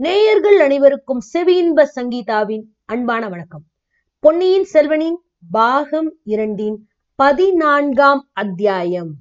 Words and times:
நேயர்கள் 0.00 0.60
அனைவருக்கும் 0.60 1.20
செவியின்ப 1.32 1.86
சங்கீதாவின் 1.96 2.62
அன்பான 2.84 3.28
வணக்கம். 3.28 3.64
பொன்னியின் 4.18 4.66
செல்வனின் 4.72 5.16
பாகம் 5.50 6.16
இரண்டின் 6.22 6.88
பதினான்காம் 7.14 8.30
அத்தியாயம். 8.32 9.14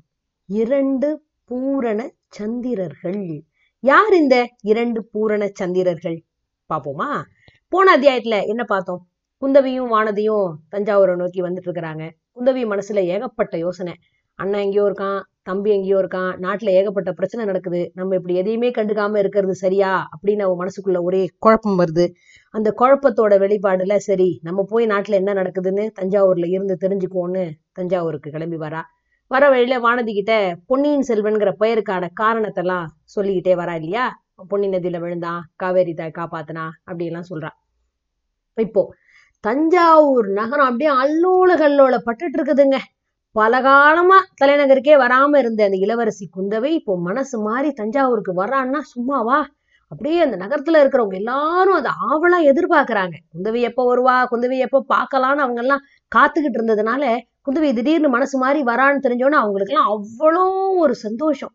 இரண்டு 0.46 1.24
பூரண 1.46 2.12
சந்திரர்கள். 2.40 3.42
யார் 3.80 4.14
இந்த 4.14 4.50
இரண்டு 4.62 5.06
பூரண 5.06 5.52
சந்திரர்கள்? 5.60 6.24
பாப்போமா 6.74 7.22
போன 7.70 7.98
அத்தியாயத்துல 7.98 8.48
என்ன 8.48 8.64
பார்த்தோம்? 8.64 9.08
குந்தவியும் 9.42 9.92
வானதியும் 9.92 10.54
தஞ்சாவூரை 10.72 11.16
நோக்கி 11.16 11.42
வந்துட்டு 11.42 11.70
இருக்கிறாங்க. 11.70 12.10
குந்தவி 12.36 12.66
மனசுல 12.68 13.06
ஏகப்பட்ட 13.06 13.58
யோசனை. 13.58 13.94
அண்ணன் 14.36 14.62
எங்கேயோ 14.62 14.84
இருக்கான் 14.84 15.22
தம்பி 15.48 15.70
எங்கேயோ 15.72 15.98
இருக்கான் 15.98 16.38
நாட்டில் 16.38 16.70
ஏகப்பட்ட 16.70 17.12
பிரச்சனை 17.12 17.46
நடக்குது 17.46 17.92
நம்ம 17.96 18.16
இப்படி 18.16 18.36
எதையுமே 18.36 18.70
கண்டுக்காம 18.70 19.18
இருக்கிறது 19.18 19.56
சரியா? 19.56 19.92
அப்படின்னு 20.14 20.42
அவன் 20.42 20.60
மனசுக்குள்ள 20.62 21.00
ஒரே 21.02 21.22
குழப்பம் 21.40 21.80
வருது. 21.80 22.06
அந்த 22.54 22.70
குழப்பத்தோட 22.80 23.34
வெளிப்பாடுல 23.40 23.96
சரி 24.00 24.30
நம்ம 24.44 24.64
போய் 24.64 24.86
நாட்டில் 24.86 25.14
என்ன 25.14 25.34
நடக்குதுன்னு 25.34 25.86
தஞ்சாவூர்ல 26.00 26.48
இருந்து 26.48 26.78
தெரிஞ்சுக்குவோன்னு 26.82 27.44
தஞ்சாவூருக்கு 27.74 28.32
கிளம்பி 28.32 28.58
வரா. 28.58 28.82
வர 29.32 29.50
வழியில 29.50 29.80
வானதி 29.80 30.14
கிட்ட 30.14 30.34
பொன்னியின் 30.68 31.08
செல்வன்கிற 31.08 31.50
பெயருக்கான 31.60 32.10
காரணத்தெல்லாம் 32.22 32.86
சொல்லிக்கிட்டே 33.06 33.56
வரா 33.56 33.76
இல்லையா? 33.76 34.06
பொன்னி 34.50 34.68
நதியில 34.68 35.00
விழுந்தான் 35.00 35.42
காவேரி 35.56 35.94
தாய் 35.94 36.18
காப்பாத்தினா 36.20 36.66
அப்படி 36.84 37.06
எல்லாம் 37.06 37.30
சொல்றா. 37.30 37.50
இப்போ 38.58 38.82
தஞ்சாவூர் 39.44 40.28
நகரம் 40.32 40.66
அப்படியே 40.66 40.92
அல்லோல 41.04 41.52
கல்லோல 41.58 41.98
பட்டுட்டு 42.06 42.38
இருக்குதுங்க. 42.38 42.78
பல 43.36 43.62
காலமா 43.62 44.16
தலைநகருக்கே 44.42 44.94
வராம 44.98 45.38
இருந்த 45.38 45.62
அந்த 45.64 45.78
இளவரசி 45.78 46.26
குந்தவை 46.38 46.70
இப்போ 46.72 46.94
மனசு 47.00 47.36
மாறி 47.40 47.70
தஞ்சாவூருக்கு 47.72 48.34
வர்றான்னா 48.34 48.80
சும்மாவா 48.94 49.38
அப்படியே 49.92 50.18
அந்த 50.22 50.38
நகரத்துல 50.38 50.80
இருக்கிறவங்க 50.82 51.14
எல்லாரும் 51.14 51.78
அதை 51.80 51.92
ஆவலா 52.08 52.40
எதிர்பார்க்கறாங்க. 52.52 53.16
குந்தவை 53.34 53.60
எப்ப 53.62 53.82
வருவா? 53.86 54.16
குந்தவி 54.32 54.58
எப்ப 54.58 54.84
பார்க்கலான்னு 54.94 55.44
அவங்க 55.46 55.62
எல்லாம் 55.62 55.84
காத்துக்கிட்டு 56.12 56.60
இருந்ததுனால 56.60 57.04
குந்தவை 57.46 57.70
திடீர்னு 57.74 58.10
மனசு 58.10 58.36
மாறி 58.38 58.62
வரான்னு 58.64 59.06
தெரிஞ்சோன்னா 59.06 59.40
அவங்களுக்கு 59.44 59.74
எல்லாம் 59.74 59.92
அவ்வளோ 59.94 60.44
ஒரு 60.84 60.96
சந்தோஷம். 60.96 61.54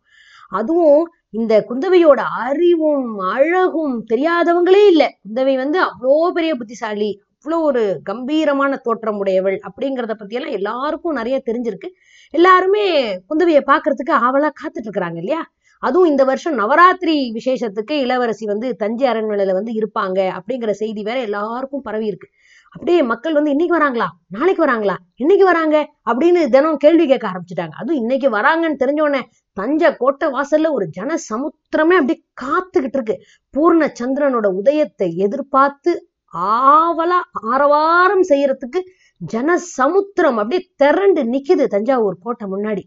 அதுவும் 0.51 1.03
இந்த 1.31 1.53
குந்தவையோட 1.69 2.19
அறிவும் 2.43 3.07
அழகும் 3.35 3.95
தெரியாதவங்களே 4.13 4.83
இல்லை. 4.93 5.09
குந்தவை 5.25 5.55
வந்து 5.63 5.79
அவ்வளோ 5.81 6.15
பெரிய 6.33 6.53
புத்திசாலி 6.55 7.11
அவ்வளோ 7.45 7.57
ஒரு 7.61 7.81
கம்பீரமான 8.03 8.77
தோற்றம் 8.85 9.17
உடையவள் 9.21 9.57
அப்படிங்கிறத 9.67 10.13
பற்றியெல்லாம் 10.13 10.55
எல்லாருக்கும் 10.59 11.17
நிறைய 11.17 11.35
தெரிஞ்சிருக்கு. 11.49 11.89
எல்லாருமே 12.33 12.85
குந்தவையை 13.29 13.61
பார்க்கறதுக்கு 13.67 14.13
ஆவலா 14.27 14.49
காத்துட்டு 14.61 14.87
இருக்கிறாங்க 14.87 15.19
இல்லையா? 15.21 15.41
அதுவும் 15.83 16.09
இந்த 16.11 16.23
வருஷம் 16.29 16.55
நவராத்திரி 16.59 17.15
விசேஷத்துக்கு 17.35 17.95
இளவரசி 18.05 18.45
வந்து 18.51 18.67
தஞ்சை 18.75 19.05
அரண்மனையில 19.11 19.55
வந்து 19.57 19.73
இருப்பாங்க 19.79 20.19
அப்படிங்கிற 20.37 20.73
செய்தி 20.81 21.03
வேற 21.09 21.19
எல்லாருக்கும் 21.27 21.85
பரவி 21.87 22.07
இருக்கு 22.11 22.29
அப்படியே 22.75 23.01
மக்கள் 23.11 23.37
வந்து 23.37 23.53
இன்னைக்கு 23.55 23.75
வராங்களா? 23.77 24.07
நாளைக்கு 24.27 24.61
வராங்களா? 24.65 24.95
இன்னைக்கு 25.15 25.45
வராங்க 25.45 25.75
அப்படின்னு 26.09 26.41
தினம் 26.55 26.81
கேள்வி 26.85 27.05
கேட்க 27.07 27.25
ஆரம்பிச்சுட்டாங்க. 27.31 27.75
அதுவும் 27.81 28.01
இன்னைக்கு 28.01 28.29
வராங்கன்னு 28.37 28.81
தெரிஞ்ச 28.83 29.01
உடனே 29.01 29.21
தஞ்சை 29.57 29.91
கோட்டை 30.01 30.27
வாசல்ல 30.29 30.71
ஒரு 30.77 30.87
ஜன 30.97 31.19
சமுத்திரமே 31.29 31.97
அப்படியே 32.01 32.19
காத்துக்கிட்டு 32.43 32.99
இருக்கு 32.99 33.17
பூர்ண 33.53 33.91
சந்திரனோட 34.01 34.49
உதயத்தை 34.61 35.09
எதிர்பார்த்து 35.27 35.93
ஆவலா 36.35 37.19
ஆரவாரம் 37.31 38.23
செய்யறதுக்கு 38.23 38.79
ஜன 39.17 39.57
சமுத்திரம் 39.57 40.37
அப்படியே 40.37 40.69
திரண்டு 40.75 41.23
நிக்குது 41.23 41.65
தஞ்சாவூர் 41.65 42.17
கோட்டை 42.19 42.51
முன்னாடி. 42.51 42.83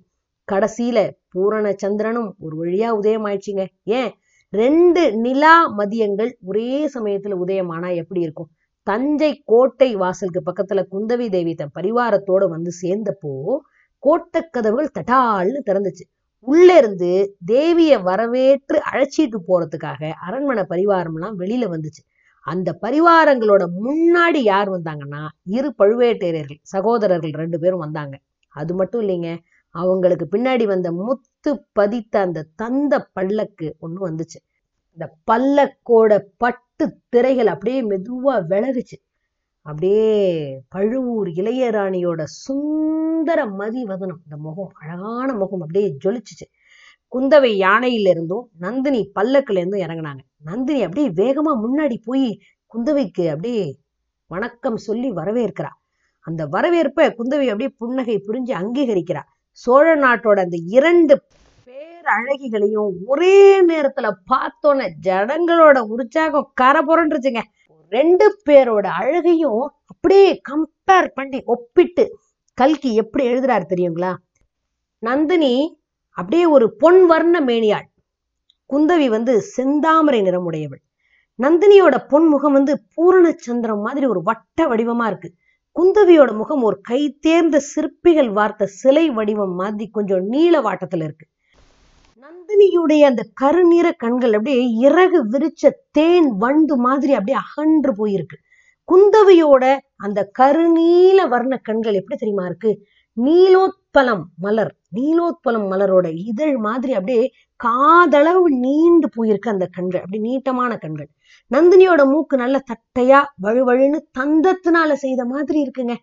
கடைசியில 0.52 1.10
பூரண 1.28 1.72
சந்திரனும் 1.76 2.34
ஒரு 2.38 2.64
வழியா 2.64 2.88
உதயம் 2.88 3.26
ஆயிடுச்சுங்க. 3.26 3.66
ஏன்? 3.82 4.12
ரெண்டு 4.50 5.16
நிலா 5.16 5.68
மதியங்கள் 5.68 6.36
ஒரே 6.44 6.86
சமயத்துல 6.86 7.36
உதயமானா 7.46 7.94
எப்படி 7.94 8.20
இருக்கும்? 8.20 8.48
தஞ்சை 8.82 9.42
கோட்டை 9.44 9.96
வாசலுக்கு 9.96 10.42
பக்கத்துல 10.46 10.82
குந்தவி 10.90 11.30
தேவி 11.30 11.54
தன் 11.54 11.74
பரிவாரத்தோட 11.74 12.48
வந்து 12.48 12.70
சேர்ந்தப்போ 12.82 13.56
கோட்டை 13.98 14.48
கதவுகள் 14.50 14.94
தட்டால்னு 14.98 15.60
திறந்துச்சு. 15.66 16.04
உள்ள 16.40 16.76
இருந்து 16.76 17.36
தேவிய 17.46 17.98
வரவேற்று 17.98 18.80
அழைச்சிட்டு 18.92 19.38
போறதுக்காக 19.48 20.10
அரண்மனை 20.10 20.64
பரிவாரம்லாம் 20.68 21.36
வெளியில 21.38 21.68
வந்துச்சு. 21.74 22.02
அந்த 22.50 22.68
பரிவாரங்களோட 22.82 23.62
முன்னாடி 23.84 24.40
யார் 24.52 24.68
வந்தாங்கன்னா 24.76 25.22
இரு 25.56 25.70
பழுவேட்டரையர்கள் 25.78 26.60
சகோதரர்கள் 26.74 27.38
ரெண்டு 27.42 27.58
பேரும் 27.62 27.84
வந்தாங்க. 27.84 28.14
அது 28.54 28.72
மட்டும் 28.74 29.02
இல்லைங்க 29.04 29.30
அவங்களுக்கு 29.74 30.26
பின்னாடி 30.34 30.64
வந்த 30.64 30.88
முத்து 30.92 31.50
பதித்த 31.72 32.14
அந்த 32.20 32.46
தந்த 32.56 32.94
பல்லக்கு 33.16 33.66
ஒண்ணு 33.80 34.00
வந்துச்சு. 34.08 34.38
இந்த 34.98 35.06
பல்லக்கோட 35.30 36.12
பட்டு 36.36 36.86
திரைகள் 37.08 37.50
அப்படியே 37.54 37.80
மெதுவா 37.90 38.34
விலகுச்சு. 38.52 38.98
அப்படியே 39.66 40.06
பழுவூர் 40.68 41.28
இளையராணியோட 41.40 42.22
சுந்தர 42.44 43.40
மதி 43.60 43.82
வதனம் 43.84 44.20
இந்த 44.24 44.36
முகம் 44.46 44.72
அழகான 44.80 45.28
முகம் 45.42 45.64
அப்படியே 45.64 45.88
ஜொலிச்சுச்சு. 46.04 46.46
குந்தவை 47.12 47.50
யானையிலிருந்தும் 47.66 48.46
நந்தினி 48.58 49.00
பல்லக்குல 49.20 49.60
இருந்தும் 49.62 49.84
இறங்குனாங்க. 49.86 50.22
நந்தினி 50.44 50.82
அப்படியே 50.82 51.08
வேகமா 51.08 51.52
முன்னாடி 51.64 51.96
போய் 52.04 52.38
குந்தவைக்கு 52.74 53.28
அப்படியே 53.28 53.78
வணக்கம் 54.26 54.76
சொல்லி 54.76 55.10
வரவேற்கிறா. 55.10 55.70
அந்த 56.20 56.46
வரவேற்பை 56.46 57.06
குந்தவை 57.06 57.46
அப்படியே 57.46 57.68
புன்னகை 57.68 58.22
புரிஞ்சு 58.26 58.54
அங்கீகரிக்கிறா. 58.60 59.22
சோழ 59.52 59.96
நாட்டோட 59.96 60.38
அந்த 60.40 60.56
இரண்டு 60.66 61.14
பேரழகிகளையும் 61.66 62.90
ஒரே 63.06 63.66
நேரத்துல 63.66 64.10
பார்த்தோன்ன 64.30 64.88
ஜனங்களோட 65.06 65.78
உற்சாகம் 65.78 66.50
கரை 66.54 66.82
புரண்டுருச்சுங்க 66.86 67.42
ரெண்டு 67.88 68.40
பேரோட 68.50 68.86
அழகையும் 68.86 69.72
அப்படியே 69.86 70.40
கம்பேர் 70.50 71.10
பண்ணி 71.14 71.42
ஒப்பிட்டு 71.44 72.18
கல்கி 72.54 72.94
எப்படி 72.94 73.26
எழுதுறாரு 73.26 73.64
தெரியுங்களா? 73.68 74.14
நந்தினி 74.98 75.54
அப்படியே 76.10 76.44
ஒரு 76.46 76.76
பொன் 76.76 77.06
வர்ண 77.06 77.40
மேனியாள். 77.40 77.86
குந்தவி 78.72 79.06
வந்து 79.06 79.42
செந்தாமரை 79.56 80.20
நிறமுடையவள். 80.22 80.82
நந்தினியோட 81.42 81.96
பொன் 82.08 82.26
முகம் 82.26 82.52
வந்து 82.52 82.82
பூரண 82.94 83.34
சந்திரம் 83.36 83.80
மாதிரி 83.80 84.06
ஒரு 84.06 84.22
வட்ட 84.22 84.66
வடிவமா 84.66 85.06
இருக்கு. 85.06 85.32
குந்தவியோட 85.76 86.36
முகம் 86.36 86.62
ஒரு 86.62 86.80
கை 86.80 87.16
தேர்ந்த 87.20 87.58
சிற்பிகள் 87.58 88.30
வார்த்த 88.30 88.66
சிலை 88.66 89.10
வடிவம் 89.10 89.54
மாதிரி 89.54 89.90
கொஞ்சம் 89.90 90.24
நீள 90.26 90.60
வாட்டத்துல 90.60 91.02
இருக்கு. 91.02 91.26
நந்தினியுடைய 92.22 93.00
அந்த 93.00 93.22
கருநீர 93.40 93.92
கண்கள் 93.96 94.32
அப்படியே 94.32 94.68
இறகு 94.68 95.24
விரிச்ச 95.28 95.70
தேன் 95.90 96.36
வண்டு 96.36 96.76
மாதிரி 96.76 97.12
அப்படியே 97.12 97.36
அகன்று 97.36 97.92
போயிருக்கு. 97.92 98.36
குந்தவியோட 98.88 99.78
அந்த 99.96 100.30
கருநீல 100.38 101.28
வர்ண 101.28 101.56
கண்கள் 101.56 101.94
எப்படி 101.94 102.18
தெரியுமா 102.18 102.46
இருக்கு? 102.46 102.78
நீலோத்பலம் 103.24 104.22
மலர் 104.36 104.74
நீலோத்பலம் 104.96 105.66
மலரோட 105.70 106.12
இதழ் 106.14 106.56
மாதிரி 106.56 106.92
அப்படியே 106.92 107.30
காதளவு 107.64 108.42
நீண்டு 108.42 109.08
போயிருக்கு 109.16 109.48
அந்த 109.48 109.66
கண்கள். 109.66 110.00
அப்படி 110.00 110.22
நீட்டமான 110.22 110.78
கண்கள். 110.78 111.08
நந்தினியோட 111.50 112.04
மூக்கு 112.04 112.36
நல்ல 112.36 112.62
தட்டையா 112.70 113.20
வழுவழுன்னு 113.42 113.98
தந்தத்தினால 114.18 114.92
செய்த 114.92 115.24
மாதிரி 115.24 115.58
இருக்குங்க. 115.62 115.94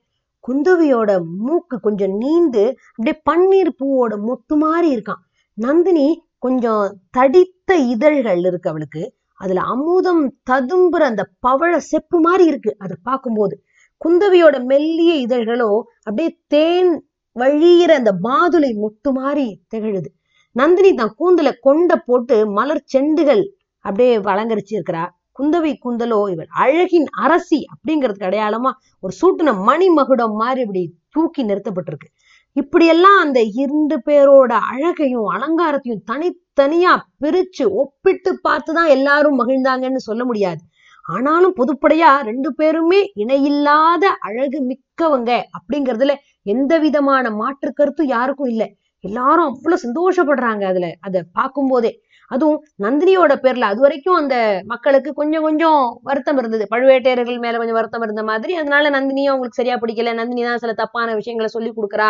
குந்தவியோட 0.48 1.24
மூக்கு 1.38 1.80
கொஞ்சம் 1.80 2.18
நீண்டு 2.18 2.76
அப்படியே 2.96 3.22
பன்னீர் 3.30 3.72
பூவோட 3.80 4.14
மொட்டு 4.28 4.58
மாதிரி 4.58 4.96
இருக்கான். 4.96 5.22
நந்தினி 5.54 6.24
கொஞ்சம் 6.38 6.98
தடித்த 7.10 7.76
இதழ்கள் 7.76 8.38
இருக்கு 8.38 8.70
அவளுக்கு. 8.70 9.14
அதுல 9.36 9.62
அமுதம் 9.62 10.34
ததும்புற 10.50 11.04
அந்த 11.04 11.30
பவழ 11.48 11.78
செப்பு 11.78 12.20
மாதிரி 12.20 12.46
இருக்கு. 12.46 12.76
அதை 12.80 12.98
பார்க்கும்போது 13.04 13.64
குந்தவியோட 14.06 14.56
மெல்லிய 14.64 15.12
இதழ்களோ 15.26 15.70
அப்படியே 16.04 16.30
தேன் 16.48 16.92
வழியிற 17.36 17.92
அந்த 17.92 18.12
மாதுளை 18.24 18.72
மொட்டு 18.84 19.10
மாதிரி 19.12 19.46
திகழுது. 19.76 20.10
நந்தினி 20.56 20.94
தான் 20.94 21.16
கூந்தல 21.20 21.50
கொண்ட 21.62 21.96
போட்டு 21.98 22.36
மலர் 22.48 22.84
செண்டுகள் 22.94 23.44
அப்படியே 23.86 24.18
வழங்கரிச்சு 24.20 24.74
இருக்கிறா 24.76 25.04
குந்தவை 25.40 25.72
கூந்தலோ 25.86 26.20
இவள் 26.34 26.50
அழகின் 26.60 27.08
அரசி 27.22 27.60
அப்படிங்கிறதுக்கு 27.74 28.28
அடையாளமா 28.30 28.72
ஒரு 29.00 29.14
சூட்டின 29.22 29.54
மணி 29.64 29.90
மகுடம் 29.90 30.36
மாதிரி 30.36 30.62
இப்படி 30.62 30.84
தூக்கி 31.10 31.44
நிறுத்தப்பட்டிருக்கு. 31.44 32.08
இப்படியெல்லாம் 32.56 33.20
அந்த 33.20 33.40
இரண்டு 33.42 33.96
பேரோட 34.06 34.52
அழகையும் 34.74 35.28
அலங்காரத்தையும் 35.30 36.06
தனித்தனியா 36.12 36.94
பிரிச்சு 37.24 37.66
ஒப்பிட்டு 37.82 38.32
பார்த்துதான் 38.48 38.90
எல்லாரும் 38.90 39.40
மகிழ்ந்தாங்கன்னு 39.40 40.02
சொல்ல 40.10 40.26
முடியாது. 40.26 40.62
ஆனாலும் 41.06 41.56
பொதுப்படையா 41.58 42.12
ரெண்டு 42.22 42.50
பேருமே 42.54 43.00
இணையில்லாத 43.14 44.06
அழகு 44.20 44.60
மிக்கவங்க 44.70 45.32
அப்படிங்கறதுல 45.58 46.14
எந்த 46.46 46.74
விதமான 46.80 47.32
மாற்று 47.32 47.70
கருத்தும் 47.74 48.12
யாருக்கும் 48.16 48.52
இல்லை. 48.54 48.68
எல்லாரும் 49.04 49.48
அவ்வளவு 49.52 49.84
சந்தோஷப்படுறாங்க 49.86 50.64
அதுல. 50.64 50.88
அதை 51.00 51.20
பார்க்கும் 51.34 51.70
போதே 51.70 51.92
அதுவும் 52.32 52.60
நந்தினியோட 52.84 53.34
பேர்ல 53.44 53.66
அது 53.72 53.80
வரைக்கும் 53.82 54.18
அந்த 54.22 54.36
மக்களுக்கு 54.66 55.10
கொஞ்சம் 55.14 55.44
கொஞ்சம் 55.44 55.82
வருத்தம் 56.04 56.40
இருந்தது. 56.42 56.66
பழுவேட்டையர்கள் 56.74 57.40
மேல 57.40 57.58
கொஞ்சம் 57.58 57.80
வருத்தம் 57.80 58.06
இருந்த 58.08 58.24
மாதிரி. 58.24 58.54
அதனால 58.54 58.90
நந்தினியும் 58.90 59.34
அவங்களுக்கு 59.34 59.60
சரியா 59.62 59.78
பிடிக்கல. 59.84 60.14
நந்தினி 60.14 60.44
தான் 60.44 60.64
சில 60.64 60.74
தப்பான 60.74 61.14
விஷயங்களை 61.16 61.50
சொல்லி 61.56 61.72
கொடுக்குறா 61.72 62.10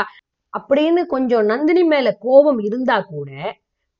அப்படின்னு 0.53 1.01
கொஞ்சம் 1.13 1.45
நந்தினி 1.45 1.83
மேல 1.93 2.07
கோபம் 2.25 2.59
இருந்தா 2.67 2.97
கூட 3.11 3.29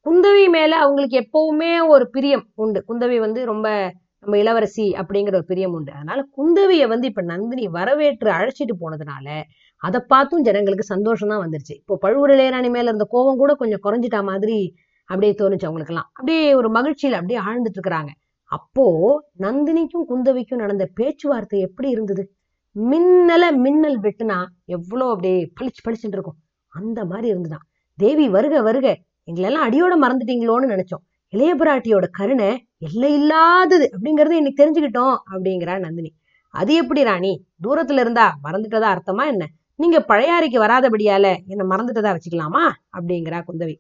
குந்தவி 0.06 0.46
மேல 0.56 0.72
அவங்களுக்கு 0.78 1.16
எப்பவுமே 1.24 1.72
ஒரு 1.94 2.06
பிரியம் 2.16 2.46
உண்டு. 2.56 2.80
குந்தவி 2.90 3.18
வந்து 3.20 3.42
ரொம்ப 3.46 3.68
நம்ம 4.26 4.38
இளவரசி 4.38 4.92
அப்படிங்கிற 5.00 5.34
ஒரு 5.40 5.46
பிரியம் 5.46 5.74
உண்டு. 5.74 5.92
அதனால 5.92 6.28
குந்தவியை 6.38 6.88
வந்து 6.88 7.08
இப்ப 7.08 7.22
நந்தினி 7.22 7.68
வரவேற்று 7.68 8.30
அழைச்சிட்டு 8.32 8.76
போனதுனால 8.80 9.42
அதை 9.78 10.02
பார்த்தும் 10.08 10.42
ஜனங்களுக்கு 10.42 10.84
சந்தோஷம் 10.84 11.28
தான் 11.28 11.42
வந்துருச்சு. 11.46 11.74
இப்போ 11.82 11.96
பழுவூர் 11.96 12.30
இளையராணி 12.30 12.70
மேல 12.70 12.84
இருந்த 12.84 13.04
கோபம் 13.04 13.38
கூட 13.38 13.56
கொஞ்சம் 13.56 13.80
குறைஞ்சிட்டா 13.84 14.24
மாதிரி 14.24 14.74
அப்படியே 15.06 15.32
தோணுச்சு 15.32 15.68
அவங்களுக்கெல்லாம். 15.68 16.10
அப்படியே 16.14 16.54
ஒரு 16.54 16.70
மகிழ்ச்சியில 16.70 17.12
அப்படியே 17.12 17.40
ஆழ்ந்துட்டு 17.40 17.80
இருக்கிறாங்க. 17.80 18.08
அப்போ 18.44 18.86
நந்தினிக்கும் 19.40 20.08
குந்தவிக்கும் 20.10 20.56
நடந்த 20.56 20.90
பேச்சுவார்த்தை 20.94 21.60
எப்படி 21.60 21.90
இருந்தது? 21.90 22.32
மின்னல 22.76 23.44
மின்னல் 23.56 24.00
வெட்டுனா 24.00 24.46
எவ்வளோ 24.66 25.06
அப்படியே 25.10 25.52
பளிச்சு 25.62 25.82
பளிச்சுட்டு 25.86 26.18
இருக்கும். 26.18 26.38
அந்த 26.68 27.06
மாதிரி 27.06 27.28
இருந்துதான். 27.28 27.66
தேவி 27.94 28.30
வருக 28.30 28.62
வருக 28.62 28.98
எங்களெல்லாம் 29.32 29.68
அடியோட 29.68 29.94
மறந்துட்டீங்களோன்னு 30.04 30.74
நினைச்சோம். 30.74 31.04
இளையபிராட்டியோட 31.34 32.06
கருணை 32.12 32.65
எல்லை 32.78 33.14
இல்லாதது 33.14 33.90
அப்படிங்கறத 33.94 34.32
இன்னைக்கு 34.32 34.64
தெரிஞ்சுக்கிட்டோம் 34.64 35.18
அப்படிங்கிறா 35.32 35.80
நந்தினி. 35.80 36.14
அது 36.50 36.74
எப்படி 36.74 37.04
ராணி? 37.04 37.46
தூரத்துல 37.64 38.00
இருந்தா 38.00 38.40
மறந்துட்டதா 38.44 38.90
அர்த்தமா 38.96 39.26
என்ன? 39.26 39.48
நீங்க 39.76 40.06
பழையாறைக்கு 40.08 40.60
வராதபடியால 40.60 41.36
என்ன 41.48 41.76
மறந்துட்டதா 41.76 42.16
வச்சுக்கலாமா? 42.16 42.64
அப்படிங்கிறா 42.98 43.44
குந்தவி. 43.48 43.76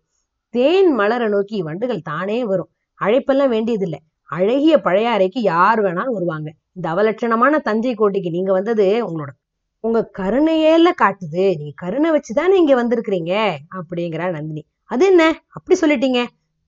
தேன் 0.50 0.94
மலர 0.94 1.28
நோக்கி 1.28 1.62
வண்டுகள் 1.62 2.02
தானே 2.02 2.46
வரும். 2.46 2.70
அழைப்பெல்லாம் 3.02 3.48
வேண்டியதில்லை. 3.48 4.00
அழகிய 4.24 4.78
பழையாறைக்கு 4.78 5.40
யார் 5.40 5.82
வேணாலும் 5.82 6.14
வருவாங்க. 6.14 6.54
இந்த 6.74 6.90
அவலட்சணமான 6.90 7.58
தஞ்சை 7.58 7.94
கோட்டைக்கு 7.94 8.30
நீங்க 8.30 8.52
வந்தது 8.52 9.08
உங்களோட 9.08 9.32
உங்க 9.80 10.12
கருணையேல 10.18 10.92
காட்டுது. 11.02 11.58
நீங்க 11.58 11.74
கருணை 11.76 12.12
வச்சுதானே 12.12 12.54
இங்க 12.54 12.84
வந்திருக்கிறீங்க 12.84 13.54
அப்படிங்கிறா 13.76 14.30
நந்தினி. 14.30 14.66
அது 14.84 15.06
என்ன? 15.06 15.42
அப்படி 15.48 15.80
சொல்லிட்டீங்க. 15.80 16.26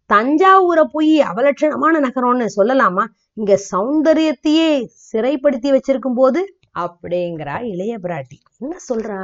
தஞ்சாவூரை 0.09 0.83
போய் 0.91 1.21
அவலட்சணமான 1.21 1.99
நகரம்னு 1.99 2.45
சொல்லலாமா? 2.55 3.03
இங்க 3.33 3.59
சௌந்தரியத்தையே 3.71 4.85
சிறைப்படுத்தி 5.11 5.69
வச்சிருக்கும் 5.69 6.15
போது 6.15 6.59
அப்படிங்கிறா 6.79 7.61
இளைய 7.63 7.97
பிராட்டி. 7.97 8.37
என்ன 8.59 8.75
சொல்றா? 8.89 9.21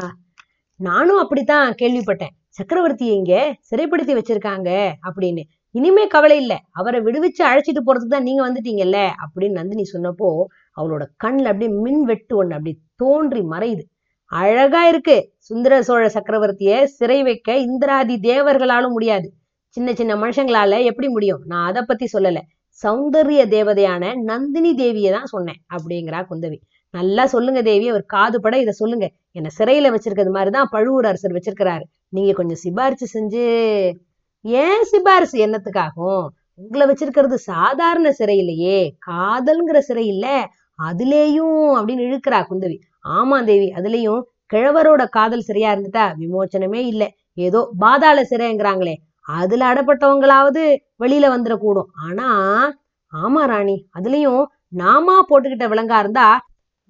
நானும் 0.75 1.17
அப்படித்தான் 1.17 1.75
கேள்விப்பட்டேன். 1.81 2.33
சக்கரவர்த்தியை 2.57 3.13
இங்க 3.19 3.57
சிறைப்படுத்தி 3.71 4.13
வச்சிருக்காங்க 4.15 4.69
அப்படின்னு. 5.07 5.43
இனிமே 5.71 6.07
கவலை 6.07 6.37
இல்லை. 6.37 6.57
அவரை 6.71 6.99
விடுவிச்சு 6.99 7.43
அழைச்சிட்டு 7.43 7.81
போறதுக்கு 7.85 8.15
தான் 8.15 8.23
நீங்க 8.23 8.41
வந்துட்டீங்கல்ல 8.49 9.09
அப்படின்னு 9.23 9.51
நந்தினி 9.51 9.83
சொன்னப்போ 9.93 10.29
அவளோட 10.77 11.03
கண்ணில் 11.17 11.45
அப்படியே 11.45 11.71
மின் 11.81 12.03
வெட்டு 12.03 12.43
ஒண்ணு 12.43 12.51
அப்படி 12.51 12.79
தோன்றி 12.95 13.41
மறையுது. 13.41 13.81
அழகா 14.25 14.87
இருக்கு 14.87 15.33
சுந்தர 15.37 15.81
சோழ 15.81 16.07
சக்கரவர்த்திய 16.07 16.83
சிறை 16.83 17.23
வைக்க 17.23 17.57
இந்திராதி 17.57 18.15
தேவர்களாலும் 18.15 18.91
முடியாது. 18.91 19.33
சின்ன 19.77 19.93
சின்ன 19.93 20.13
மனுஷங்களால 20.15 20.83
எப்படி 20.83 21.07
முடியும்? 21.07 21.41
நான் 21.45 21.65
அதை 21.65 21.81
பத்தி 21.81 22.05
சொல்லல. 22.13 22.39
சௌந்தரிய 22.83 23.41
தேவதையான 23.47 24.03
நந்தினி 24.23 24.71
தேவியை 24.73 25.11
தான் 25.11 25.25
சொன்னேன் 25.25 25.59
அப்படிங்கிறா 25.75 26.19
குந்தவி. 26.29 26.57
நல்லா 26.93 27.25
சொல்லுங்க 27.25 27.61
தேவி 27.61 27.89
அவர் 27.89 28.05
காது 28.05 28.37
பட 28.41 28.55
இதை 28.59 28.73
சொல்லுங்க. 28.73 29.05
என்ன 29.31 29.49
சிறையில 29.59 29.91
வச்சிருக்கிறது 29.93 30.31
மாதிரிதான் 30.31 30.69
பழுவூர் 30.71 31.05
அரசர் 31.05 31.35
வச்சிருக்கிறாரு. 31.37 31.85
நீங்க 32.09 32.31
கொஞ்சம் 32.31 32.59
சிபாரிசு 32.63 33.07
செஞ்சு 33.13 33.45
ஏன் 34.45 34.83
சிபாரிசு 34.83 35.37
என்னத்துக்காகும் 35.45 36.23
உங்களை 36.55 36.85
வச்சிருக்கிறது 36.89 37.33
சாதாரண 37.33 38.07
சிறை 38.11 38.37
இல்லையே 38.37 38.77
காதல்ங்கிற 39.07 39.77
சிறை 39.79 40.05
இல்ல 40.07 40.25
அதுலேயும் 40.79 41.61
அப்படின்னு 41.77 42.05
இழுக்கிறா 42.09 42.39
குந்தவி. 42.49 42.77
ஆமா 43.09 43.43
தேவி 43.43 43.67
அதுலயும் 43.77 44.21
கிழவரோட 44.53 45.03
காதல் 45.09 45.47
சிறையா 45.47 45.69
இருந்துட்டா 45.73 46.05
விமோச்சனமே 46.19 46.81
இல்ல. 46.91 47.03
ஏதோ 47.37 47.59
பாதாள 47.79 48.19
சிறைங்கிறாங்களே 48.31 48.95
அதுல 49.27 49.73
அடப்பட்டவங்களாவது 49.73 50.63
வெளியில 50.99 51.25
வந்துடக்கூடும். 51.35 51.89
ஆனா 51.93 52.29
ஆமா 53.13 53.43
ராணி 53.45 53.87
அதுலயும் 53.99 54.43
நாமா 54.77 55.15
போட்டுக்கிட்ட 55.29 55.65
விலங்கா 55.69 55.99
இருந்தா 55.99 56.27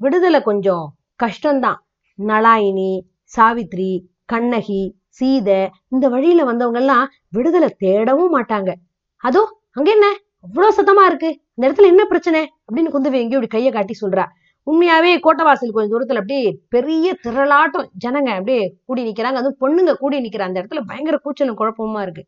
விடுதலை 0.01 0.41
கொஞ்சம் 0.41 0.85
கஷ்டம்தான். 1.23 1.79
நலாயினி 2.19 2.91
சாவித்ரி 3.37 3.91
கண்ணகி 4.25 4.83
சீதை 5.07 5.69
இந்த 5.89 6.09
வழியில 6.09 6.43
வந்தவங்க 6.43 6.79
எல்லாம் 6.79 7.09
விடுதலை 7.29 7.75
தேடவும் 7.79 8.35
மாட்டாங்க. 8.37 8.71
அதோ 9.17 9.41
அங்க 9.71 9.91
என்ன? 9.91 10.07
அவ்வளவு 10.41 10.75
சத்தமா 10.77 11.05
இருக்கு. 11.05 11.29
இந்த 11.55 11.63
இடத்துல 11.67 11.85
என்ன 11.85 12.05
பிரச்சனை? 12.05 12.41
அப்படின்னு 12.65 12.93
குந்தவி 12.93 13.19
எங்கேயோ 13.21 13.39
இப்படி 13.39 13.47
கையை 13.47 13.71
காட்டி 13.71 13.95
சொல்றா. 14.01 14.25
உண்மையாவே 14.71 15.11
கோட்டவாசல் 15.23 15.71
கொஞ்சம் 15.71 15.93
தூரத்துல 15.93 16.13
அப்படியே 16.13 16.59
பெரிய 16.69 17.17
திரளாட்டம். 17.23 17.87
ஜனங்க 18.05 18.29
அப்படியே 18.29 18.75
கூடி 18.85 19.01
நிக்கிறாங்க. 19.05 19.39
அதுவும் 19.41 19.59
பொண்ணுங்க 19.61 19.93
கூடி 19.93 20.17
நிக்கிற 20.19 20.41
அந்த 20.41 20.61
இடத்துல 20.61 20.81
பயங்கர 20.85 21.19
கூச்சலும் 21.25 21.59
குழப்பமா 21.59 22.01
இருக்கு. 22.01 22.23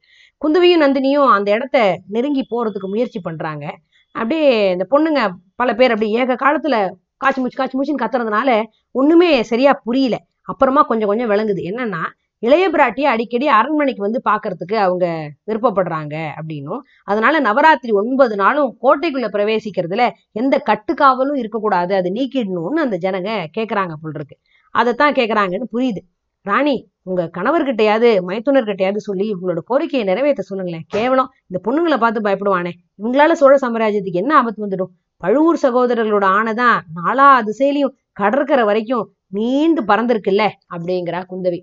குந்தவியும் 0.45 0.83
நந்தினியும் 0.83 1.31
அந்த 1.31 1.51
இடத்த 1.51 1.99
நெருங்கி 2.09 2.45
போறதுக்கு 2.51 2.87
முயற்சி 2.87 3.19
பண்றாங்க. 3.19 3.65
அப்படியே 4.11 4.71
இந்த 4.71 4.87
பொண்ணுங்க 4.91 5.21
பல 5.55 5.75
பேர் 5.75 5.91
அப்படியே 5.91 6.19
ஏக 6.19 6.33
காலத்துல 6.33 6.75
காய்ச்சி 7.17 7.41
மூச்சு 7.41 7.57
காய்ச்சி 7.57 7.77
மூச்சுன்னு 7.77 8.03
கத்துறதுனால 8.03 8.63
ஒண்ணுமே 8.91 9.43
சரியா 9.43 9.81
புரியல. 9.83 10.15
அப்புறமா 10.41 10.81
கொஞ்சம் 10.81 11.07
கொஞ்சம் 11.07 11.29
விளங்குது. 11.29 11.61
என்னன்னா 11.71 12.03
இளைய 12.45 12.65
பிராட்டியை 12.69 13.07
அடிக்கடி 13.13 13.47
அரண்மனைக்கு 13.47 14.01
வந்து 14.01 14.21
பார்க்கறதுக்கு 14.30 14.75
அவங்க 14.75 15.06
விருப்பப்படுறாங்க 15.47 16.15
அப்படின்னும். 16.39 16.81
அதனால 17.03 17.39
நவராத்திரி 17.39 17.94
ஒன்பது 17.94 18.36
நாளும் 18.36 18.71
கோட்டைக்குள்ள 18.81 19.27
பிரவேசிக்கிறதுல 19.36 20.03
எந்த 20.31 20.62
கட்டுக்காவலும் 20.65 21.38
இருக்கக்கூடாது. 21.38 21.95
அதை 21.95 22.12
நீக்கிடணும்னு 22.12 22.83
அந்த 22.86 22.97
ஜனங்க 23.01 23.31
கேட்கறாங்க 23.57 23.94
போல் 24.01 24.15
இருக்கு 24.15 24.38
அதைத்தான் 24.71 25.13
கேட்கறாங்கன்னு 25.13 25.71
புரியுது. 25.74 26.01
ராணி 26.45 26.75
உங்க 27.03 27.30
கணவர்கிட்டயாவது 27.38 28.09
மைத்துனர்கிட்டயாவது 28.27 28.98
சொல்லி 28.98 29.27
உங்களோட 29.33 29.62
கோரிக்கையை 29.65 30.07
நிறைவேற்ற 30.07 30.44
சொல்லுங்களேன். 30.44 30.86
கேவலம். 30.88 31.30
இந்த 31.48 31.59
பொண்ணுங்களை 31.65 31.98
பார்த்து 32.00 32.21
பயப்படுவானே. 32.21 32.71
இவங்களால 33.01 33.31
சோழ 33.31 33.56
சாம்ராஜ்யத்துக்கு 33.62 34.21
என்ன 34.24 34.38
ஆபத்து 34.38 34.68
வந்துடும்? 34.68 34.91
பழுவூர் 35.18 35.59
சகோதரர்களோட 35.62 36.25
ஆணைதான் 36.38 36.80
நாலா 36.98 37.27
திசையிலையும் 37.48 37.94
கடற்கரை 38.13 38.63
வரைக்கும் 38.63 39.06
நீண்டு 39.27 39.81
பறந்திருக்குல்ல 39.83 40.44
அப்படிங்கிறா 40.75 41.21
குந்தவி. 41.30 41.62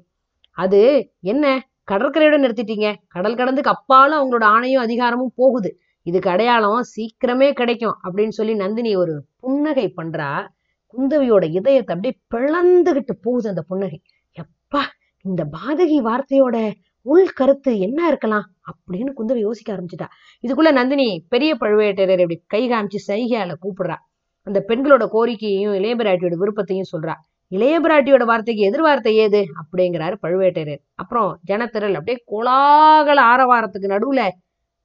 அது 0.53 1.13
என்ன? 1.21 1.67
கடற்கரையோட 1.91 2.37
நிறுத்திட்டீங்க. 2.41 2.95
கடல் 3.09 3.35
கடந்துக்கு 3.35 3.71
அப்பாலும் 3.71 4.19
அவங்களோட 4.19 4.45
ஆணையும் 4.45 4.85
அதிகாரமும் 4.85 5.33
போகுது. 5.37 5.79
இதுக்கு 6.03 6.31
அடையாளம் 6.31 6.83
சீக்கிரமே 6.97 7.53
கிடைக்கும் 7.53 7.95
அப்படின்னு 8.05 8.29
சொல்லி 8.29 8.55
நந்தினி 8.55 8.97
ஒரு 8.97 9.25
புன்னகை 9.41 9.93
பண்றா. 9.97 10.49
குந்தவியோட 10.95 11.45
இதயத்தை 11.45 11.97
அப்படியே 11.97 12.21
பிளந்துகிட்டு 12.35 13.13
போகுது 13.23 13.49
அந்த 13.49 13.63
புன்னகை. 13.63 14.03
எப்பா 14.39 14.81
இந்த 15.23 15.45
பாதகி 15.45 16.01
வார்த்தையோட 16.01 16.73
உள் 17.03 17.29
கருத்து 17.29 17.79
என்ன 17.79 18.07
இருக்கலாம் 18.07 18.47
அப்படின்னு 18.67 19.13
குந்தவி 19.17 19.39
யோசிக்க 19.39 19.77
ஆரம்பிச்சிட்டா. 19.77 20.07
இதுக்குள்ள 20.47 20.73
நந்தினி 20.73 21.27
பெரிய 21.29 21.57
பழுவேட்டரையர் 21.61 22.29
இப்படி 22.29 22.43
கை 22.47 22.71
காமிச்சு 22.71 22.99
சைகையால 23.07 23.55
கூப்பிடுறா. 23.63 23.97
அந்த 24.43 24.65
பெண்களோட 24.69 25.09
கோரிக்கையையும் 25.13 25.75
இளையபிராட்டியோட 25.75 26.35
விருப்பத்தையும் 26.35 26.91
சொல்றா. 26.93 27.15
இளையபிராட்டியோட 27.53 28.25
வார்த்தைக்கு 28.25 28.63
எதிர்வார்த்தை 28.71 29.13
ஏது? 29.25 29.41
அப்படிங்கிறாரு 29.61 30.15
பழுவேட்டரையர். 30.23 30.83
அப்புறம் 30.95 31.41
ஜனத்திரள் 31.51 31.97
அப்படியே 31.99 32.19
கோலாகல 32.33 33.21
ஆரவாரத்துக்கு 33.33 33.89
நடுவுல 33.95 34.23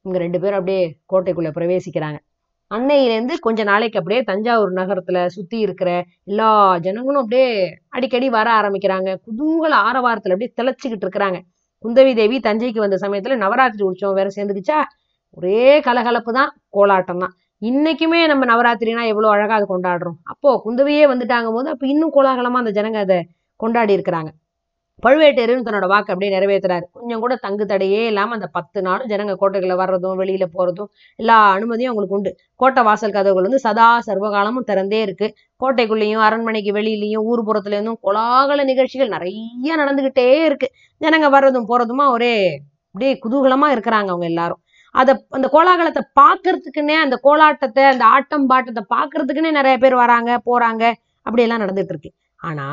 இவங்க 0.05 0.17
ரெண்டு 0.19 0.39
பேரும் 0.39 0.59
அப்படியே 0.59 0.81
கோட்டைக்குள்ள 1.13 1.49
பிரவேசிக்கிறாங்க. 1.57 2.17
அன்னையிலேருந்து 2.71 3.35
கொஞ்ச 3.39 3.63
நாளைக்கு 3.63 3.99
அப்படியே 3.99 4.21
தஞ்சாவூர் 4.23 4.73
நகரத்துல 4.73 5.25
சுத்தி 5.25 5.59
இருக்கிற 5.59 5.89
எல்லா 6.23 6.77
ஜனங்களும் 6.77 7.21
அப்படியே 7.21 7.49
அடிக்கடி 7.89 8.29
வர 8.29 8.47
ஆரம்பிக்கிறாங்க. 8.61 9.09
குதூகல 9.25 9.75
ஆரவாரத்துல 9.89 10.35
அப்படியே 10.35 10.51
திளைச்சிக்கிட்டு 10.61 11.05
இருக்கிறாங்க. 11.07 11.39
குந்தவி 11.83 12.15
தேவி 12.15 12.37
தஞ்சைக்கு 12.39 12.79
வந்த 12.79 12.97
சமயத்துல 13.01 13.35
நவராத்திரி 13.35 13.83
உற்சவம் 13.83 14.15
வேற 14.15 14.29
சேர்ந்துக்குச்சா? 14.35 14.79
ஒரே 15.37 15.79
கலகலப்பு 15.79 16.31
தான் 16.33 16.51
கோலாட்டம் 16.69 17.19
தான் 17.19 17.33
இன்னைக்குமே 17.61 18.19
நம்ம 18.27 18.43
நவராத்திரினா 18.45 19.03
எவ்வளவு 19.11 19.33
அழகாக 19.33 19.55
அதை 19.59 19.67
கொண்டாடுறோம். 19.69 20.17
அப்போ 20.23 20.49
குந்தவையே 20.65 21.05
வந்துட்டாங்க 21.11 21.47
போது 21.51 21.67
அப்ப 21.69 21.87
இன்னும் 21.87 22.11
கோலாகலமா 22.15 22.59
அந்த 22.63 22.71
ஜனங்க 22.71 22.99
அதை 23.05 23.17
கொண்டாடி 23.59 23.93
இருக்கிறாங்க. 23.97 24.29
பழுவேட்டரையும் 25.03 25.65
தன்னோட 25.67 25.87
வாக்கு 25.87 26.11
அப்படியே 26.13 26.31
நிறைவேற்றுறாரு 26.35 26.85
கொஞ்சம் 26.91 27.19
கூட 27.19 27.33
தங்கு 27.35 27.65
தடையே 27.65 28.01
இல்லாம 28.05 28.33
அந்த 28.33 28.47
பத்து 28.47 28.79
நாளும் 28.81 29.09
ஜனங்க 29.09 29.33
கோட்டைக்குள்ள 29.41 29.75
வர்றதும் 29.75 30.19
வெளியில 30.21 30.45
போறதும் 30.53 30.89
எல்லா 31.19 31.37
அனுமதியும் 31.55 31.91
அவங்களுக்கு 31.91 32.17
உண்டு. 32.19 32.31
கோட்டை 32.55 32.83
வாசல் 32.83 33.15
கதவுகள் 33.17 33.47
வந்து 33.49 33.59
சதா 33.59 33.89
சர்வகாலமும் 34.07 34.67
திறந்தே 34.71 35.01
இருக்கு. 35.01 35.29
கோட்டைக்குள்ளேயும் 35.61 36.23
அரண்மனைக்கு 36.29 36.73
வெளியிலயும் 36.73 37.25
ஊர் 37.31 37.43
இருந்தும் 37.65 37.99
கோலாகல 38.03 38.63
நிகழ்ச்சிகள் 38.63 39.13
நிறைய 39.17 39.77
நடந்துகிட்டே 39.83 40.27
இருக்கு. 40.45 40.69
ஜனங்க 41.01 41.29
வர்றதும் 41.37 41.69
போறதுமா 41.71 42.07
ஒரே 42.09 42.33
அப்படியே 42.95 43.13
குதூகலமா 43.25 43.67
இருக்கிறாங்க 43.75 44.09
அவங்க 44.13 44.25
எல்லாரும். 44.25 44.61
அதை 44.99 45.13
அந்த 45.37 45.47
கோலாகலத்தை 45.55 46.03
பார்க்கறதுக்குன்னே 46.21 46.95
அந்த 47.05 47.15
கோலாட்டத்தை 47.25 47.83
அந்த 47.93 48.03
ஆட்டம் 48.15 48.47
பாட்டத்தை 48.51 48.83
பார்க்கறதுக்குன்னே 48.95 49.51
நிறைய 49.59 49.75
பேர் 49.83 49.95
வராங்க 50.03 50.31
போறாங்க 50.49 50.83
அப்படியெல்லாம் 51.25 51.63
நடந்துட்டு 51.63 51.93
இருக்கு. 51.95 52.11
ஆனா 52.39 52.65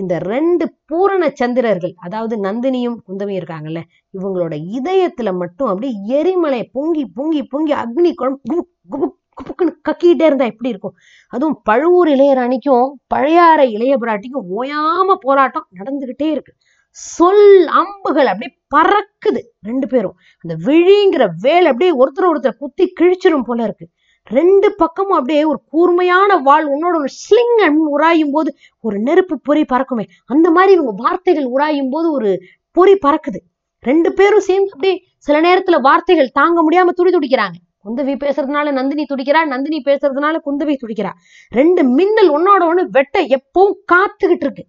இந்த 0.00 0.14
ரெண்டு 0.32 0.64
பூரண 0.90 1.24
சந்திரர்கள் 1.40 1.94
அதாவது 2.06 2.34
நந்தினியும் 2.46 2.98
குந்தவியும் 3.06 3.40
இருக்காங்கல்ல 3.40 3.80
இவங்களோட 4.14 4.54
இதயத்துல 4.78 5.30
மட்டும் 5.42 5.70
அப்படியே 5.70 5.94
எரிமலை 6.18 6.60
பொங்கி 6.76 7.04
பொங்கி 7.18 7.42
பொங்கி 7.52 7.74
அக்னி 7.82 8.12
குழம்பு 8.20 8.58
குப்புக்குன்னு 8.92 9.74
கக்கிட்டே 9.88 10.24
இருந்தா 10.28 10.46
எப்படி 10.52 10.70
இருக்கும்? 10.72 10.94
அதுவும் 11.32 11.58
பழுவூர் 11.68 12.08
இளையராணிக்கும் 12.08 12.88
பழையாறை 13.14 13.66
இளைய 13.76 13.94
பிராட்டிக்கும் 14.02 14.48
ஓயாம 14.58 15.16
போராட்டம் 15.26 15.66
நடந்துகிட்டே 15.78 16.28
இருக்கு. 16.34 16.52
சொல் 16.90 17.66
அம்புகள் 17.66 18.26
அப்படியே 18.26 18.58
பறக்குது 18.76 19.40
ரெண்டு 19.62 19.86
பேரும். 19.86 20.14
அந்த 20.44 20.72
விழிங்கிற 20.72 21.28
வேல் 21.40 21.66
அப்படியே 21.66 21.92
ஒருத்தர் 21.92 22.28
ஒருத்தர் 22.32 22.56
குத்தி 22.58 22.92
கிழிச்சிரும் 23.00 23.46
போல 23.46 23.62
இருக்கு. 23.62 23.88
ரெண்டு 24.24 24.74
பக்கமும் 24.74 25.16
அப்படியே 25.18 25.44
ஒரு 25.44 25.60
கூர்மையான 25.70 26.36
வாள் 26.36 26.66
உன்னோட 26.68 26.96
ஒரு 26.96 27.08
ஸ்லிங் 27.20 27.62
உராயும் 27.96 28.32
போது 28.32 28.56
ஒரு 28.80 28.98
நெருப்பு 28.98 29.40
பொறி 29.40 29.64
பறக்குமே. 29.72 30.04
அந்த 30.26 30.50
மாதிரி 30.50 30.72
இவங்க 30.72 30.92
வார்த்தைகள் 30.96 31.44
உராயும் 31.44 31.90
போது 31.90 32.12
ஒரு 32.12 32.42
பொறி 32.72 32.98
பறக்குது. 33.06 33.40
ரெண்டு 33.80 34.12
பேரும் 34.12 34.40
சேர்ந்து 34.40 34.70
அப்படியே 34.72 35.04
சில 35.16 35.40
நேரத்துல 35.40 35.80
வார்த்தைகள் 35.80 36.30
தாங்க 36.32 36.62
முடியாம 36.62 36.88
துடி 36.88 37.10
துடிக்கிறாங்க. 37.10 37.58
குந்தவி 37.84 38.14
பேசுறதுனால 38.24 38.72
நந்தினி 38.72 39.06
துடிக்கிறா 39.10 39.46
நந்தினி 39.46 39.82
பேசுறதுனால 39.84 40.38
குந்தவி 40.46 40.76
துடிக்கிறா. 40.82 41.10
ரெண்டு 41.50 41.84
மின்னல் 41.84 42.30
ஒன்னோட 42.32 42.62
ஒண்ணு 42.70 42.84
வெட்ட 42.88 43.22
எப்பவும் 43.22 43.74
காத்துக்கிட்டு 43.92 44.46
இருக்கு. 44.48 44.66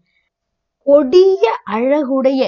கொடிய 0.87 1.45
அழகுடைய 1.63 2.41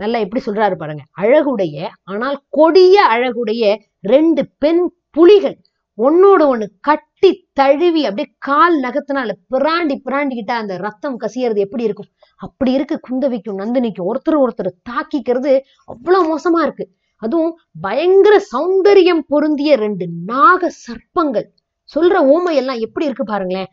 நல்லா 0.00 0.18
எப்படி 0.18 0.40
சொல்றாரு 0.46 0.74
பாருங்க 0.74 1.02
அழகுடைய 1.20 1.86
ஆனால் 2.04 2.38
கொடிய 2.48 2.96
அழகுடைய 3.04 3.62
ரெண்டு 4.00 4.42
பெண் 4.58 4.82
புலிகள் 5.10 5.56
ஒன்னோட 5.98 6.42
ஒண்ணு 6.52 6.66
கட்டி 6.80 7.30
தழுவி 7.52 8.02
அப்படியே 8.06 8.28
கால் 8.38 8.76
நகத்தினால 8.82 9.30
பிராண்டி 9.54 9.96
பிராண்டிக்கிட்டா 10.04 10.56
அந்த 10.62 10.76
ரத்தம் 10.76 11.16
கசியறது 11.20 11.56
எப்படி 11.56 11.82
இருக்கும்? 11.82 12.10
அப்படி 12.36 12.72
இருக்கு 12.72 13.00
குந்தவிக்கும் 13.08 13.58
நந்தினிக்கும். 13.58 14.08
ஒருத்தர் 14.10 14.38
ஒருத்தர் 14.44 14.70
தாக்கிக்கிறது 14.90 15.52
அவ்வளவு 15.84 16.26
மோசமா 16.30 16.62
இருக்கு. 16.62 16.86
அதுவும் 17.22 17.54
பயங்கர 17.80 18.34
சௌந்தரியம் 18.52 19.22
பொருந்திய 19.26 19.76
ரெண்டு 19.76 20.06
நாக 20.24 20.70
சர்ப்பங்கள். 20.86 21.46
சொல்ற 21.90 22.16
ஓமையெல்லாம் 22.34 22.80
எப்படி 22.80 23.04
இருக்கு 23.04 23.24
பாருங்களேன். 23.24 23.70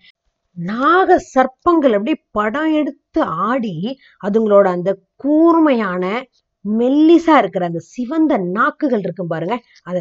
நாக 0.57 1.17
சர்ப்பங்கள் 1.35 1.93
அப்படியே 1.93 2.17
படம் 2.31 2.73
எடுத்து 2.73 3.21
ஆடி 3.21 3.99
அதுங்களோட 4.23 4.67
அந்த 4.67 4.91
கூர்மையான 5.15 6.03
மெல்லிசா 6.79 7.37
இருக்கிற 7.37 7.65
அந்த 7.65 7.79
சிவந்த 7.79 8.37
நாக்குகள் 8.37 8.99
இருக்கும் 8.99 9.27
பாருங்க. 9.27 9.55
அத 9.83 9.97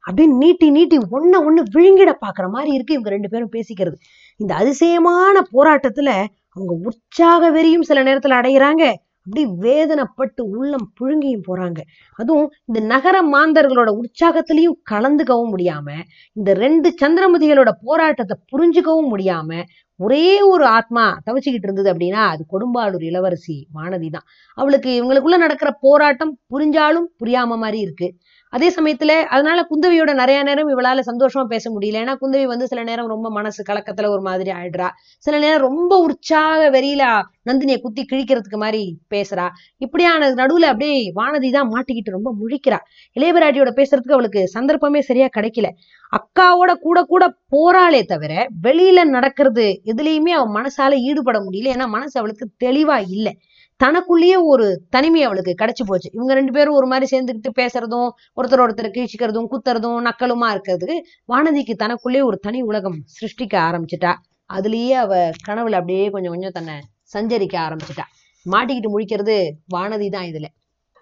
அப்படியே 0.00 0.28
நீட்டி 0.38 0.70
நீட்டி 0.70 0.98
ஒன்ன 0.98 1.40
ஒண்ணு 1.46 1.62
விழுங்கிட 1.74 2.10
பாக்குற 2.26 2.50
மாதிரி 2.50 2.72
இருக்கு 2.72 2.94
இவங்க 2.94 3.10
ரெண்டு 3.10 3.28
பேரும் 3.28 3.52
பேசிக்கிறது. 3.52 3.96
இந்த 4.36 4.54
அதிசயமான 4.54 5.42
போராட்டத்துல 5.52 6.10
அவங்க 6.48 6.72
உற்சாக 6.88 7.50
வெறியும் 7.50 7.82
சில 7.82 8.02
நேரத்துல 8.02 8.38
அடையிறாங்க. 8.40 8.84
அப்படி 9.28 9.42
வேதனைப்பட்டு 9.64 10.42
உள்ளம் 10.58 10.86
புழுங்கியும் 10.98 11.46
போறாங்க. 11.48 11.80
அதுவும் 12.18 12.48
இந்த 12.64 12.80
நகர 12.92 13.16
மாந்தர்களோட 13.34 13.90
உற்சாகத்திலையும் 14.02 14.78
கலந்துக்கவும் 14.92 15.52
முடியாம 15.54 15.88
இந்த 16.36 16.50
ரெண்டு 16.64 16.90
சந்திரமதிகளோட 17.02 17.72
போராட்டத்தை 17.88 18.36
புரிஞ்சுக்கவும் 18.52 19.10
முடியாம 19.14 19.60
ஒரே 20.00 20.26
ஒரு 20.50 20.64
ஆத்மா 20.68 21.04
தவிச்சுக்கிட்டு 21.26 21.66
இருந்தது 21.68 21.88
அப்படின்னா 21.92 22.22
அது 22.32 22.42
கொடும்பாளூர் 22.52 23.04
இளவரசி 23.10 23.56
வானதி 23.76 24.08
தான் 24.10 24.26
அவளுக்கு 24.58 24.90
இவங்களுக்குள்ள 24.98 25.38
நடக்கிற 25.44 25.70
போராட்டம் 25.86 26.32
புரிஞ்சாலும் 26.52 27.08
புரியாம 27.22 27.56
மாதிரி 27.64 27.78
இருக்கு. 27.86 28.08
அதே 28.52 28.68
சமயத்துல 28.68 29.12
அதனால 29.28 29.58
குந்தவியோட 29.70 30.14
நிறைய 30.14 30.42
நேரம் 30.42 30.68
இவளால 30.68 31.02
சந்தோஷமா 31.06 31.44
பேச 31.44 31.64
முடியல. 31.70 32.00
ஏன்னா 32.02 32.14
குந்தவி 32.20 32.46
வந்து 32.46 32.66
சில 32.66 32.82
நேரம் 32.82 33.06
ரொம்ப 33.06 33.30
மனசு 33.30 33.62
கலக்கத்துல 33.62 34.08
ஒரு 34.08 34.20
மாதிரி 34.20 34.50
ஆயிடுறா. 34.50 34.88
சில 35.18 35.38
நேரம் 35.38 35.60
ரொம்ப 35.60 35.98
உற்சாக 35.98 36.70
வெறியில 36.70 37.02
நந்தினியை 37.50 37.78
குத்தி 37.80 38.06
கிழிக்கிறதுக்கு 38.12 38.58
மாதிரி 38.58 38.82
பேசுறா. 39.14 39.46
இப்படியான 39.76 40.30
நடுவுல 40.32 40.70
அப்படியே 40.72 41.12
வானதி 41.16 41.50
தான் 41.50 41.70
மாட்டிக்கிட்டு 41.70 42.16
ரொம்ப 42.16 42.32
முழிக்கிறா. 42.40 42.78
இளையபிராட்டியோட 43.16 43.72
பேசுறதுக்கு 43.76 44.16
அவளுக்கு 44.18 44.48
சந்தர்ப்பமே 44.48 45.00
சரியா 45.00 45.28
கிடைக்கல. 45.36 45.68
அக்காவோட 46.12 46.74
கூட 46.74 46.98
கூட 47.04 47.24
போராளே 47.48 48.02
தவிர 48.04 48.32
வெளியில 48.62 49.04
நடக்கிறது 49.04 49.66
எதுலயுமே 49.84 50.32
அவன் 50.38 50.54
மனசால 50.58 50.94
ஈடுபட 51.08 51.38
முடியல. 51.40 51.72
ஏன்னா 51.76 51.88
மனசு 51.88 52.16
அவளுக்கு 52.20 52.46
தெளிவா 52.64 52.98
இல்லை. 53.08 53.34
தனக்குள்ளேயே 53.80 54.36
ஒரு 54.52 54.64
தனிமை 54.90 55.22
அவளுக்கு 55.22 55.52
கிடைச்சு 55.60 55.84
போச்சு. 55.86 56.08
இவங்க 56.12 56.32
ரெண்டு 56.34 56.52
பேரும் 56.52 56.74
ஒரு 56.74 56.86
மாதிரி 56.86 57.06
சேர்ந்துக்கிட்டு 57.12 57.50
பேசுறதும் 57.60 58.08
ஒருத்தர் 58.36 58.62
ஒருத்தர் 58.64 58.94
கீழ்ச்சிக்கிறதும் 58.96 59.48
குத்துறதும் 59.52 60.00
நக்கலுமா 60.08 60.48
இருக்கிறதுக்கு 60.54 60.96
வானதிக்கு 61.32 61.74
தனக்குள்ளேயே 61.76 62.24
ஒரு 62.24 62.38
தனி 62.38 62.60
உலகம் 62.62 62.98
சிருஷ்டிக்க 63.16 63.54
ஆரம்பிச்சிட்டா. 63.68 64.12
அதுலயே 64.50 64.92
அவ 65.04 65.12
கனவுல 65.48 65.78
அப்படியே 65.80 66.10
கொஞ்சம் 66.10 66.34
கொஞ்சம் 66.34 66.54
தன்னை 66.58 66.76
சஞ்சரிக்க 67.14 67.56
ஆரம்பிச்சிட்டா. 67.66 68.06
மாட்டிக்கிட்டு 68.46 68.92
முழிக்கிறது 68.94 69.36
வானதி 69.74 70.08
தான் 70.10 70.26
இதுல. 70.30 70.46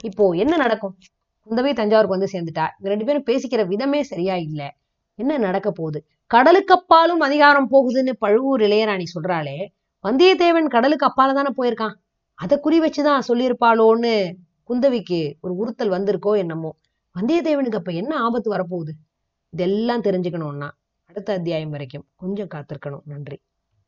இப்போ 0.05 0.25
என்ன 0.43 0.57
நடக்கும்? 0.57 0.95
குந்தவை 1.49 1.73
தஞ்சாவூருக்கு 1.73 2.17
வந்து 2.19 2.33
சேர்ந்துட்டா. 2.33 2.65
இவங்க 2.77 2.91
ரெண்டு 2.95 3.05
பேரும் 3.05 3.27
பேசிக்கிற 3.31 3.63
விதமே 3.67 4.01
சரியா 4.03 4.37
இல்ல. 4.37 4.63
என்ன 5.19 5.39
நடக்க 5.39 5.69
போகுது? 5.71 5.99
கடலுக்கு 6.31 6.75
அப்பாலும் 6.75 7.21
அதிகாரம் 7.21 7.69
போகுதுன்னு 7.73 8.13
பழுவூர் 8.19 8.61
இளையராணி 8.61 9.07
சொல்றாளே 9.15 9.59
வந்தியத்தேவன் 10.05 10.67
கடலுக்கு 10.75 11.07
அப்பால 11.07 11.33
தானே 11.33 11.51
போயிருக்கான்? 11.57 11.95
அதை 12.39 12.61
குறி 12.61 12.81
வச்சுதான் 12.81 13.21
சொல்லியிருப்பாளோன்னு 13.29 14.33
குந்தவிக்கு 14.69 15.35
ஒரு 15.41 15.55
உறுத்தல் 15.55 15.91
வந்திருக்கோ 15.91 16.37
என்னமோ. 16.37 16.77
வந்தியத்தேவனுக்கு 17.15 17.75
அப்ப 17.75 17.93
என்ன 17.93 18.17
ஆபத்து 18.17 18.53
வரப்போகுது? 18.53 18.93
இதெல்லாம் 19.51 20.03
தெரிஞ்சுக்கணும்னா 20.03 20.71
அடுத்த 21.05 21.33
அத்தியாயம் 21.33 21.71
வரைக்கும் 21.71 22.07
கொஞ்சம் 22.17 22.49
காத்திருக்கணும். 22.55 23.01
நன்றி. 23.05 23.39